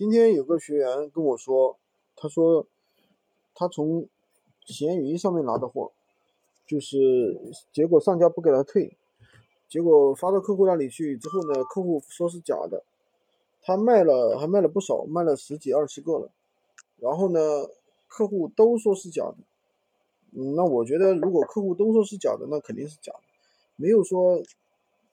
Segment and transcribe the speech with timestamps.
[0.00, 1.76] 今天有个学员跟我说，
[2.16, 2.66] 他说
[3.54, 4.08] 他从
[4.64, 5.92] 闲鱼上面拿的货，
[6.66, 7.38] 就是
[7.70, 8.96] 结果上家不给他退，
[9.68, 12.82] 结果发到客户那里去之后呢，客户说是假的，
[13.60, 16.30] 他卖了还卖了不少，卖了十几二十个了，
[16.96, 17.68] 然后呢，
[18.08, 19.36] 客户都说是假的，
[20.32, 23.20] 嗯，那我觉得如果客户都说是假的，那肯定是假的，
[23.76, 24.42] 没有说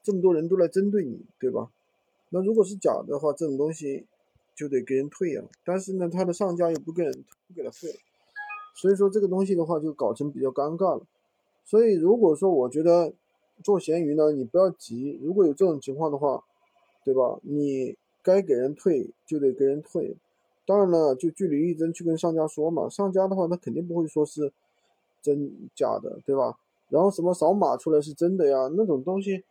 [0.02, 1.70] 这么多人都来针对你，对吧？
[2.30, 4.06] 那如果是假的话，这种东西。
[4.58, 7.12] 就得给人退呀，但是呢，他的上家又不给人
[7.46, 7.94] 不给他退，
[8.74, 11.06] 所以说这个东西的话就搞成比较尴尬了。
[11.64, 13.12] 所以如果说我觉得
[13.62, 16.42] 做闲鱼呢，你不要急，如果有这种情况的话，
[17.04, 17.38] 对吧？
[17.42, 20.16] 你该给人退就得给人退，
[20.66, 22.88] 当然了，就据理力争去跟上家说嘛。
[22.88, 24.52] 上家的话他肯定不会说是
[25.22, 26.58] 真假的，对吧？
[26.88, 28.68] 然后什么扫码出来是真的呀？
[28.76, 29.44] 那种东西，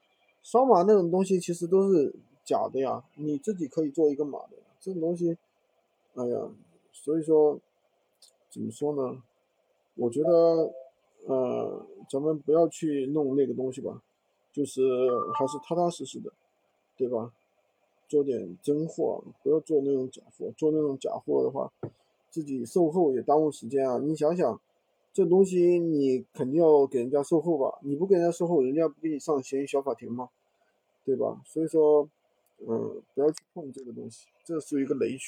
[0.44, 4.57] 扫码那种东西其实都是假的呀，你自己可以做一个码的。
[4.80, 5.38] 这种东西，
[6.16, 6.52] 哎呀，
[6.94, 7.59] 所以说，
[8.49, 9.22] 怎么说呢？
[9.95, 10.73] 我觉得，
[11.25, 14.02] 呃，咱们不要去弄那个东西吧，
[14.52, 14.81] 就是
[15.34, 16.31] 还是踏踏实实的，
[16.95, 17.34] 对吧？
[18.08, 20.52] 做点真货，不要做那种假货。
[20.56, 21.72] 做那种假货的话，
[22.30, 23.97] 自己售后也耽误时间啊。
[23.97, 24.62] 你想想，
[25.12, 27.80] 这东西你肯定要给人家售后吧？
[27.81, 30.30] 你不给人家售后，人家不给你上闲鱼小法庭吗？
[31.03, 31.41] 对吧？
[31.45, 32.08] 所以说。
[32.59, 35.25] 嗯，不要去碰这个东西，这是一个雷区。